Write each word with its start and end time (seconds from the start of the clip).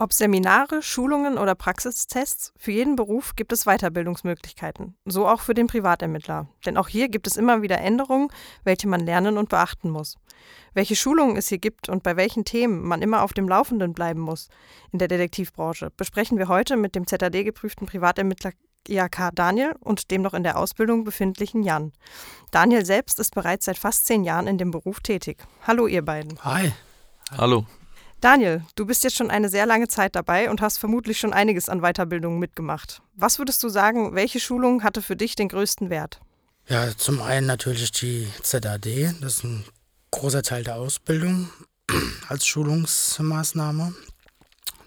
Ob 0.00 0.14
Seminare, 0.14 0.80
Schulungen 0.80 1.36
oder 1.36 1.54
Praxistests, 1.54 2.54
für 2.56 2.72
jeden 2.72 2.96
Beruf 2.96 3.36
gibt 3.36 3.52
es 3.52 3.64
Weiterbildungsmöglichkeiten. 3.66 4.96
So 5.04 5.28
auch 5.28 5.42
für 5.42 5.52
den 5.52 5.66
Privatermittler. 5.66 6.48
Denn 6.64 6.78
auch 6.78 6.88
hier 6.88 7.10
gibt 7.10 7.26
es 7.26 7.36
immer 7.36 7.60
wieder 7.60 7.78
Änderungen, 7.82 8.28
welche 8.64 8.88
man 8.88 9.00
lernen 9.00 9.36
und 9.36 9.50
beachten 9.50 9.90
muss. 9.90 10.16
Welche 10.72 10.96
Schulungen 10.96 11.36
es 11.36 11.48
hier 11.48 11.58
gibt 11.58 11.90
und 11.90 12.02
bei 12.02 12.16
welchen 12.16 12.46
Themen 12.46 12.80
man 12.80 13.02
immer 13.02 13.22
auf 13.22 13.34
dem 13.34 13.46
Laufenden 13.46 13.92
bleiben 13.92 14.20
muss 14.20 14.48
in 14.90 15.00
der 15.00 15.08
Detektivbranche, 15.08 15.90
besprechen 15.94 16.38
wir 16.38 16.48
heute 16.48 16.78
mit 16.78 16.94
dem 16.94 17.06
ZAD-geprüften 17.06 17.86
Privatermittler 17.86 18.52
IHK 18.88 19.32
Daniel 19.34 19.74
und 19.80 20.10
dem 20.10 20.22
noch 20.22 20.32
in 20.32 20.44
der 20.44 20.56
Ausbildung 20.56 21.04
befindlichen 21.04 21.62
Jan. 21.62 21.92
Daniel 22.50 22.86
selbst 22.86 23.20
ist 23.20 23.34
bereits 23.34 23.66
seit 23.66 23.76
fast 23.76 24.06
zehn 24.06 24.24
Jahren 24.24 24.46
in 24.46 24.56
dem 24.56 24.70
Beruf 24.70 25.00
tätig. 25.00 25.44
Hallo 25.66 25.86
ihr 25.86 26.02
beiden. 26.02 26.42
Hi. 26.42 26.72
Hallo. 27.36 27.66
Daniel, 28.20 28.62
du 28.74 28.84
bist 28.84 29.02
jetzt 29.02 29.16
schon 29.16 29.30
eine 29.30 29.48
sehr 29.48 29.64
lange 29.64 29.88
Zeit 29.88 30.14
dabei 30.14 30.50
und 30.50 30.60
hast 30.60 30.76
vermutlich 30.76 31.18
schon 31.18 31.32
einiges 31.32 31.70
an 31.70 31.80
Weiterbildungen 31.80 32.38
mitgemacht. 32.38 33.00
Was 33.14 33.38
würdest 33.38 33.62
du 33.62 33.70
sagen, 33.70 34.14
welche 34.14 34.40
Schulung 34.40 34.82
hatte 34.82 35.00
für 35.00 35.16
dich 35.16 35.36
den 35.36 35.48
größten 35.48 35.88
Wert? 35.88 36.20
Ja, 36.68 36.94
zum 36.96 37.22
einen 37.22 37.46
natürlich 37.46 37.92
die 37.92 38.28
ZAD, 38.42 39.14
das 39.20 39.38
ist 39.38 39.44
ein 39.44 39.64
großer 40.10 40.42
Teil 40.42 40.64
der 40.64 40.76
Ausbildung 40.76 41.50
als 42.28 42.46
Schulungsmaßnahme. 42.46 43.94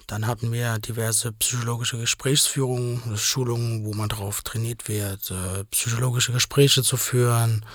Dann 0.05 0.27
hatten 0.27 0.51
wir 0.51 0.77
diverse 0.77 1.31
psychologische 1.31 1.97
Gesprächsführungen, 1.97 3.17
Schulungen, 3.17 3.83
wo 3.83 3.93
man 3.93 4.09
darauf 4.09 4.43
trainiert 4.43 4.87
wird, 4.87 5.31
äh, 5.31 5.63
psychologische 5.71 6.33
Gespräche 6.33 6.83
zu 6.83 6.97
führen, 6.97 7.65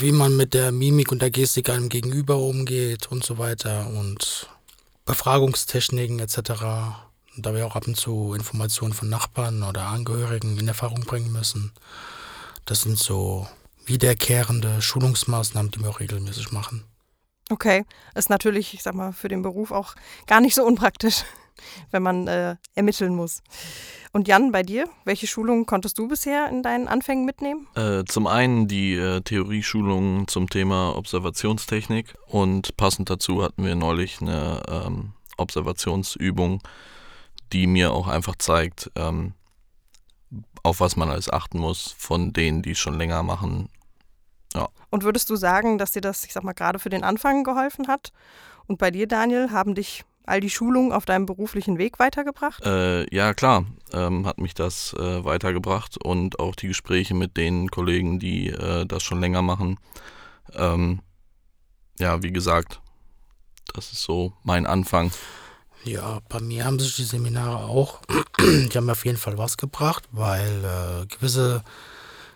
wie 0.00 0.12
man 0.12 0.36
mit 0.36 0.54
der 0.54 0.72
Mimik 0.72 1.12
und 1.12 1.22
der 1.22 1.30
Gestik 1.30 1.68
einem 1.68 1.88
Gegenüber 1.88 2.36
umgeht 2.38 3.10
und 3.10 3.24
so 3.24 3.38
weiter 3.38 3.88
und 3.88 4.48
Befragungstechniken 5.04 6.18
etc. 6.18 6.36
Da 7.36 7.54
wir 7.54 7.66
auch 7.66 7.76
ab 7.76 7.86
und 7.86 7.96
zu 7.96 8.34
Informationen 8.34 8.92
von 8.92 9.08
Nachbarn 9.08 9.62
oder 9.62 9.86
Angehörigen 9.86 10.58
in 10.58 10.68
Erfahrung 10.68 11.00
bringen 11.00 11.32
müssen. 11.32 11.72
Das 12.64 12.82
sind 12.82 12.98
so 12.98 13.46
wiederkehrende 13.86 14.80
Schulungsmaßnahmen, 14.80 15.70
die 15.72 15.80
wir 15.80 15.90
auch 15.90 16.00
regelmäßig 16.00 16.52
machen. 16.52 16.84
Okay, 17.50 17.84
ist 18.14 18.30
natürlich, 18.30 18.74
ich 18.74 18.82
sag 18.82 18.94
mal, 18.94 19.12
für 19.12 19.28
den 19.28 19.42
Beruf 19.42 19.72
auch 19.72 19.94
gar 20.26 20.40
nicht 20.40 20.54
so 20.54 20.64
unpraktisch, 20.64 21.24
wenn 21.90 22.02
man 22.02 22.26
äh, 22.28 22.56
ermitteln 22.74 23.14
muss. 23.14 23.42
Und 24.12 24.28
Jan, 24.28 24.52
bei 24.52 24.62
dir, 24.62 24.88
welche 25.04 25.26
Schulungen 25.26 25.64
konntest 25.64 25.98
du 25.98 26.06
bisher 26.06 26.48
in 26.48 26.62
deinen 26.62 26.86
Anfängen 26.86 27.24
mitnehmen? 27.24 27.66
Äh, 27.74 28.04
zum 28.04 28.26
einen 28.26 28.68
die 28.68 28.94
äh, 28.94 29.22
Theorieschulungen 29.22 30.28
zum 30.28 30.50
Thema 30.50 30.94
Observationstechnik 30.96 32.14
und 32.26 32.76
passend 32.76 33.08
dazu 33.08 33.42
hatten 33.42 33.64
wir 33.64 33.74
neulich 33.74 34.20
eine 34.20 34.62
ähm, 34.68 35.12
Observationsübung, 35.38 36.60
die 37.52 37.66
mir 37.66 37.92
auch 37.92 38.06
einfach 38.06 38.36
zeigt, 38.36 38.90
ähm, 38.96 39.32
auf 40.62 40.80
was 40.80 40.96
man 40.96 41.10
alles 41.10 41.30
achten 41.30 41.58
muss 41.58 41.94
von 41.98 42.32
denen, 42.32 42.62
die 42.62 42.72
es 42.72 42.78
schon 42.78 42.98
länger 42.98 43.22
machen. 43.22 43.68
Ja. 44.54 44.68
Und 44.90 45.04
würdest 45.04 45.30
du 45.30 45.36
sagen, 45.36 45.78
dass 45.78 45.92
dir 45.92 46.02
das, 46.02 46.24
ich 46.24 46.32
sag 46.32 46.44
mal, 46.44 46.52
gerade 46.52 46.78
für 46.78 46.90
den 46.90 47.04
Anfang 47.04 47.44
geholfen 47.44 47.88
hat? 47.88 48.12
Und 48.66 48.78
bei 48.78 48.90
dir, 48.90 49.08
Daniel, 49.08 49.50
haben 49.50 49.74
dich 49.74 50.04
all 50.26 50.40
die 50.40 50.50
Schulungen 50.50 50.92
auf 50.92 51.04
deinem 51.04 51.26
beruflichen 51.26 51.78
Weg 51.78 51.98
weitergebracht? 51.98 52.64
Äh, 52.64 53.12
ja, 53.14 53.34
klar, 53.34 53.64
ähm, 53.92 54.26
hat 54.26 54.38
mich 54.38 54.54
das 54.54 54.94
äh, 54.94 55.24
weitergebracht 55.24 55.96
und 56.02 56.38
auch 56.38 56.54
die 56.54 56.68
Gespräche 56.68 57.14
mit 57.14 57.36
den 57.36 57.70
Kollegen, 57.70 58.18
die 58.18 58.48
äh, 58.48 58.86
das 58.86 59.02
schon 59.02 59.20
länger 59.20 59.42
machen. 59.42 59.78
Ähm, 60.54 61.00
ja, 61.98 62.22
wie 62.22 62.32
gesagt, 62.32 62.80
das 63.74 63.92
ist 63.92 64.02
so 64.02 64.32
mein 64.42 64.66
Anfang. 64.66 65.12
Ja, 65.84 66.20
bei 66.28 66.40
mir 66.40 66.64
haben 66.64 66.78
sich 66.78 66.94
die 66.96 67.04
Seminare 67.04 67.64
auch, 67.64 68.00
die 68.40 68.70
haben 68.76 68.90
auf 68.90 69.04
jeden 69.04 69.18
Fall 69.18 69.38
was 69.38 69.56
gebracht, 69.56 70.08
weil 70.12 70.64
äh, 70.64 71.06
gewisse 71.06 71.64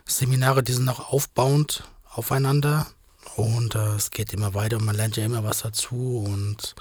Seminare, 0.05 0.63
die 0.63 0.73
sind 0.73 0.89
auch 0.89 1.11
aufbauend 1.11 1.83
aufeinander 2.13 2.87
und 3.35 3.75
äh, 3.75 3.95
es 3.95 4.11
geht 4.11 4.33
immer 4.33 4.53
weiter 4.53 4.77
und 4.77 4.85
man 4.85 4.95
lernt 4.95 5.15
ja 5.17 5.25
immer 5.25 5.43
was 5.43 5.61
dazu 5.61 6.25
und 6.25 6.75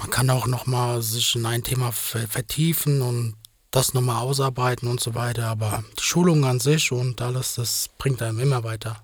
man 0.00 0.08
kann 0.08 0.30
auch 0.30 0.46
nochmal 0.46 1.02
sich 1.02 1.36
in 1.36 1.44
ein 1.44 1.62
Thema 1.62 1.92
vertiefen 1.92 3.02
und 3.02 3.34
das 3.70 3.92
nochmal 3.92 4.22
ausarbeiten 4.22 4.88
und 4.88 4.98
so 4.98 5.14
weiter. 5.14 5.46
Aber 5.46 5.84
die 5.98 6.02
Schulung 6.02 6.44
an 6.46 6.58
sich 6.58 6.90
und 6.90 7.20
alles, 7.20 7.56
das 7.56 7.90
bringt 7.98 8.22
einem 8.22 8.40
immer 8.40 8.64
weiter. 8.64 9.00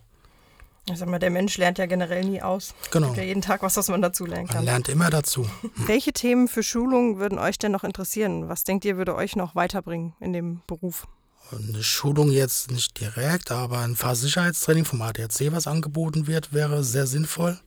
Ich 0.90 0.98
sag 0.98 1.08
mal, 1.08 1.18
der 1.18 1.30
Mensch 1.30 1.58
lernt 1.58 1.78
ja 1.78 1.86
generell 1.86 2.24
nie 2.24 2.40
aus. 2.40 2.72
Genau. 2.92 3.12
ja 3.12 3.24
jeden 3.24 3.42
Tag 3.42 3.62
was, 3.62 3.76
was 3.76 3.88
man 3.88 4.00
dazu 4.00 4.24
lernen 4.24 4.46
kann. 4.46 4.58
Man 4.58 4.64
lernt 4.64 4.88
immer 4.88 5.10
dazu. 5.10 5.46
Welche 5.74 6.12
Themen 6.12 6.48
für 6.48 6.62
Schulungen 6.62 7.18
würden 7.18 7.38
euch 7.38 7.58
denn 7.58 7.72
noch 7.72 7.84
interessieren? 7.84 8.48
Was 8.48 8.64
denkt 8.64 8.84
ihr, 8.86 8.96
würde 8.96 9.14
euch 9.14 9.36
noch 9.36 9.54
weiterbringen 9.54 10.14
in 10.20 10.32
dem 10.32 10.62
Beruf? 10.66 11.06
Eine 11.50 11.82
Schulung 11.82 12.30
jetzt 12.30 12.70
nicht 12.70 12.98
direkt, 12.98 13.50
aber 13.50 13.80
ein 13.80 13.96
Fahrsicherheitstraining 13.96 14.84
vom 14.84 15.02
ADAC, 15.02 15.52
was 15.52 15.66
angeboten 15.66 16.26
wird, 16.26 16.52
wäre 16.52 16.82
sehr 16.82 17.06
sinnvoll 17.06 17.60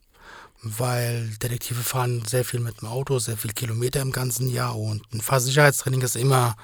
weil 0.62 1.30
Detektive 1.42 1.81
fahren 1.81 2.24
sehr 2.25 2.44
viel 2.44 2.59
mit 2.59 2.81
dem 2.81 2.88
Auto, 2.88 3.20
sehr 3.20 3.38
viel 3.38 3.53
Kilometer 3.53 4.02
im 4.02 4.12
ganzen 4.12 4.50
Jahr 4.50 4.78
und 4.78 5.03
ein 5.14 5.22
Fahrsicherheitstraining 5.22 6.02
ist 6.02 6.16
immer, 6.16 6.56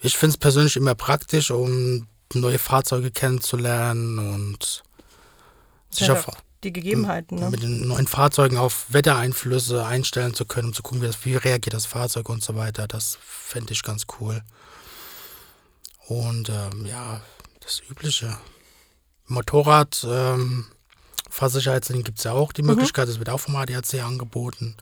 ich 0.00 0.16
finde 0.16 0.34
es 0.34 0.38
persönlich 0.38 0.76
immer 0.76 0.94
praktisch, 0.94 1.50
um 1.50 2.06
neue 2.34 2.58
Fahrzeuge 2.58 3.10
kennenzulernen 3.10 4.18
und 4.18 4.82
sich 5.90 6.08
ja, 6.08 6.14
auf 6.14 6.26
die 6.62 6.72
Gegebenheiten, 6.72 7.38
ne? 7.38 7.50
mit 7.50 7.62
den 7.62 7.88
neuen 7.88 8.06
Fahrzeugen 8.06 8.58
auf 8.58 8.86
Wettereinflüsse 8.88 9.84
einstellen 9.84 10.34
zu 10.34 10.44
können, 10.44 10.68
um 10.68 10.74
zu 10.74 10.82
gucken, 10.82 11.02
wie, 11.02 11.06
das, 11.06 11.24
wie 11.24 11.36
reagiert 11.36 11.74
das 11.74 11.86
Fahrzeug 11.86 12.28
und 12.28 12.42
so 12.42 12.54
weiter. 12.54 12.86
Das 12.86 13.18
fände 13.22 13.72
ich 13.72 13.82
ganz 13.82 14.06
cool. 14.20 14.42
Und 16.06 16.50
ähm, 16.50 16.86
ja, 16.86 17.22
das 17.60 17.80
Übliche. 17.88 18.36
Motorrad, 19.26 20.04
ähm, 20.08 20.66
Fahrsicherheitslinien 21.40 22.04
gibt 22.04 22.18
es 22.18 22.24
ja 22.24 22.32
auch 22.32 22.52
die 22.52 22.60
mhm. 22.60 22.68
Möglichkeit, 22.68 23.06
mhm. 23.06 23.12
das 23.12 23.18
wird 23.18 23.30
auch 23.30 23.40
vom 23.40 23.56
ADAC 23.56 24.02
angeboten. 24.04 24.76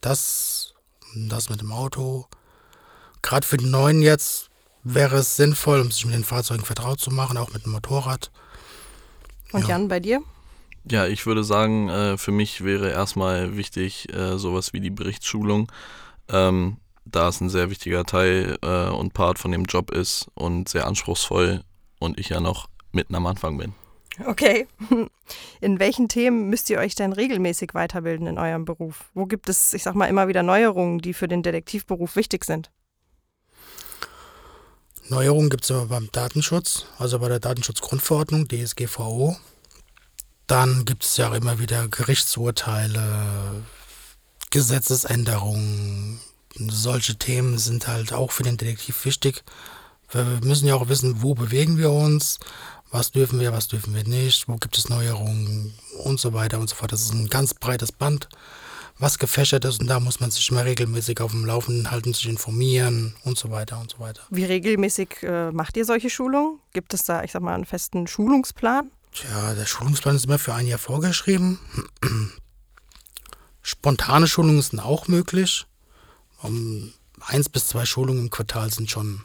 Das, 0.00 0.74
das 1.14 1.50
mit 1.50 1.60
dem 1.60 1.70
Auto. 1.70 2.26
Gerade 3.22 3.46
für 3.46 3.58
die 3.58 3.66
Neuen 3.66 4.02
jetzt 4.02 4.50
wäre 4.82 5.18
es 5.18 5.36
sinnvoll, 5.36 5.80
um 5.80 5.92
sich 5.92 6.04
mit 6.04 6.14
den 6.14 6.24
Fahrzeugen 6.24 6.64
vertraut 6.64 6.98
zu 6.98 7.12
machen, 7.12 7.36
auch 7.36 7.52
mit 7.52 7.64
dem 7.64 7.72
Motorrad. 7.72 8.32
Und 9.52 9.62
ja. 9.62 9.68
Jan, 9.68 9.86
bei 9.86 10.00
dir? 10.00 10.20
Ja, 10.90 11.06
ich 11.06 11.26
würde 11.26 11.44
sagen, 11.44 11.88
äh, 11.88 12.18
für 12.18 12.32
mich 12.32 12.64
wäre 12.64 12.90
erstmal 12.90 13.56
wichtig 13.56 14.12
äh, 14.12 14.36
sowas 14.36 14.72
wie 14.72 14.80
die 14.80 14.90
Berichtsschulung, 14.90 15.70
ähm, 16.28 16.78
da 17.04 17.28
es 17.28 17.40
ein 17.40 17.50
sehr 17.50 17.70
wichtiger 17.70 18.04
Teil 18.04 18.58
äh, 18.62 18.88
und 18.88 19.14
Part 19.14 19.38
von 19.38 19.52
dem 19.52 19.64
Job 19.64 19.92
ist 19.92 20.26
und 20.34 20.68
sehr 20.68 20.88
anspruchsvoll 20.88 21.62
und 22.00 22.18
ich 22.18 22.30
ja 22.30 22.40
noch 22.40 22.68
mitten 22.90 23.14
am 23.14 23.26
Anfang 23.26 23.58
bin. 23.58 23.74
Okay. 24.26 24.66
In 25.60 25.78
welchen 25.78 26.08
Themen 26.08 26.48
müsst 26.48 26.70
ihr 26.70 26.78
euch 26.78 26.94
denn 26.94 27.12
regelmäßig 27.12 27.74
weiterbilden 27.74 28.26
in 28.26 28.38
eurem 28.38 28.64
Beruf? 28.64 29.04
Wo 29.14 29.26
gibt 29.26 29.48
es, 29.48 29.74
ich 29.74 29.82
sag 29.82 29.94
mal, 29.94 30.06
immer 30.06 30.28
wieder 30.28 30.42
Neuerungen, 30.42 31.00
die 31.00 31.14
für 31.14 31.28
den 31.28 31.42
Detektivberuf 31.42 32.16
wichtig 32.16 32.44
sind? 32.44 32.70
Neuerungen 35.08 35.48
gibt 35.48 35.64
es 35.64 35.70
immer 35.70 35.86
beim 35.86 36.10
Datenschutz, 36.12 36.86
also 36.98 37.18
bei 37.18 37.28
der 37.28 37.40
Datenschutzgrundverordnung, 37.40 38.46
DSGVO. 38.48 39.36
Dann 40.46 40.84
gibt 40.84 41.04
es 41.04 41.16
ja 41.16 41.30
auch 41.30 41.34
immer 41.34 41.58
wieder 41.58 41.88
Gerichtsurteile, 41.88 43.62
Gesetzesänderungen. 44.50 46.20
Solche 46.54 47.16
Themen 47.16 47.58
sind 47.58 47.86
halt 47.86 48.12
auch 48.12 48.32
für 48.32 48.42
den 48.42 48.56
Detektiv 48.56 49.04
wichtig. 49.04 49.44
Wir 50.10 50.24
müssen 50.42 50.66
ja 50.66 50.74
auch 50.74 50.88
wissen, 50.88 51.22
wo 51.22 51.34
bewegen 51.34 51.76
wir 51.76 51.90
uns, 51.90 52.38
was 52.90 53.10
dürfen 53.10 53.40
wir, 53.40 53.52
was 53.52 53.68
dürfen 53.68 53.94
wir 53.94 54.04
nicht, 54.04 54.48
wo 54.48 54.56
gibt 54.56 54.78
es 54.78 54.88
Neuerungen 54.88 55.74
und 56.04 56.18
so 56.18 56.32
weiter 56.32 56.58
und 56.58 56.68
so 56.70 56.76
fort. 56.76 56.92
Das 56.92 57.02
ist 57.02 57.12
ein 57.12 57.28
ganz 57.28 57.52
breites 57.52 57.92
Band, 57.92 58.28
was 58.98 59.18
gefächert 59.18 59.66
ist 59.66 59.80
und 59.80 59.86
da 59.88 60.00
muss 60.00 60.20
man 60.20 60.30
sich 60.30 60.50
immer 60.50 60.64
regelmäßig 60.64 61.20
auf 61.20 61.32
dem 61.32 61.44
Laufenden 61.44 61.90
halten, 61.90 62.14
sich 62.14 62.26
informieren 62.26 63.14
und 63.24 63.36
so 63.36 63.50
weiter 63.50 63.78
und 63.80 63.90
so 63.90 63.98
weiter. 63.98 64.22
Wie 64.30 64.44
regelmäßig 64.44 65.22
äh, 65.22 65.50
macht 65.52 65.76
ihr 65.76 65.84
solche 65.84 66.08
Schulungen? 66.08 66.58
Gibt 66.72 66.94
es 66.94 67.04
da, 67.04 67.22
ich 67.22 67.32
sag 67.32 67.42
mal, 67.42 67.54
einen 67.54 67.66
festen 67.66 68.06
Schulungsplan? 68.06 68.90
Tja, 69.12 69.54
der 69.54 69.66
Schulungsplan 69.66 70.16
ist 70.16 70.24
immer 70.24 70.38
für 70.38 70.54
ein 70.54 70.66
Jahr 70.66 70.78
vorgeschrieben. 70.78 71.58
Spontane 73.62 74.26
Schulungen 74.26 74.62
sind 74.62 74.80
auch 74.80 75.08
möglich. 75.08 75.66
Um 76.40 76.94
eins 77.20 77.48
bis 77.48 77.66
zwei 77.66 77.84
Schulungen 77.84 78.22
im 78.22 78.30
Quartal 78.30 78.72
sind 78.72 78.90
schon 78.90 79.22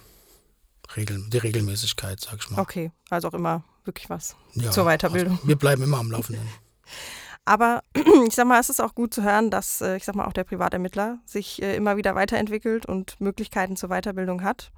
Regel, 0.96 1.24
die 1.30 1.38
Regelmäßigkeit, 1.38 2.20
sag 2.20 2.40
ich 2.40 2.50
mal. 2.50 2.60
Okay, 2.62 2.92
also 3.10 3.28
auch 3.28 3.34
immer 3.34 3.64
wirklich 3.86 4.10
was 4.10 4.36
ja, 4.54 4.72
zur 4.72 4.86
Weiterbildung. 4.86 5.34
Also 5.34 5.48
wir 5.48 5.56
bleiben 5.56 5.84
immer 5.84 5.98
am 5.98 6.12
Laufenden. 6.12 6.48
Aber 7.46 7.84
ich 8.28 8.36
sag 8.36 8.48
mal, 8.48 8.60
es 8.60 8.70
ist 8.70 8.82
auch 8.82 8.96
gut 8.96 9.14
zu 9.14 9.24
hören, 9.24 9.50
dass 9.50 9.82
äh, 9.82 9.98
ich 9.98 10.06
sag 10.06 10.16
mal 10.16 10.26
auch 10.26 10.34
der 10.34 10.46
Privatermittler 10.46 11.20
sich 11.26 11.62
äh, 11.62 11.76
immer 11.76 11.98
wieder 11.98 12.16
weiterentwickelt 12.16 12.86
und 12.86 13.20
Möglichkeiten 13.20 13.76
zur 13.76 13.90
Weiterbildung 13.90 14.44
hat. 14.44 14.72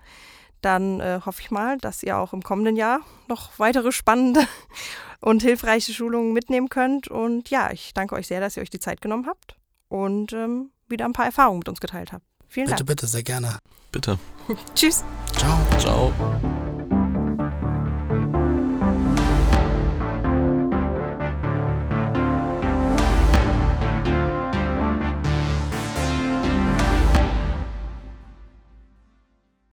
Dann 0.61 0.99
äh, 0.99 1.19
hoffe 1.23 1.41
ich 1.41 1.51
mal, 1.51 1.77
dass 1.77 2.01
ihr 2.01 2.17
auch 2.17 2.33
im 2.33 2.41
kommenden 2.41 2.75
Jahr 2.75 3.01
noch 3.27 3.59
weitere 3.59 3.91
spannende 3.91 4.47
und 5.21 5.43
hilfreiche 5.43 5.93
Schulungen 5.93 6.33
mitnehmen 6.33 6.69
könnt. 6.69 7.07
Und 7.07 7.49
ja, 7.49 7.71
ich 7.71 7.93
danke 7.93 8.15
euch 8.15 8.27
sehr, 8.27 8.39
dass 8.39 8.57
ihr 8.57 8.63
euch 8.63 8.71
die 8.71 8.79
Zeit 8.79 9.01
genommen 9.01 9.27
habt. 9.27 9.57
Und 9.89 10.33
ähm, 10.33 10.71
wieder 10.87 11.05
ein 11.05 11.13
paar 11.13 11.25
Erfahrungen 11.25 11.59
mit 11.59 11.69
uns 11.69 11.79
geteilt 11.79 12.11
habt. 12.11 12.25
Vielen 12.47 12.65
Bitte, 12.67 12.77
Dank. 12.77 12.87
bitte, 12.87 13.07
sehr 13.07 13.23
gerne. 13.23 13.57
Bitte. 13.91 14.17
Tschüss. 14.75 15.03
Ciao. 15.33 15.59
Ciao. 15.79 16.64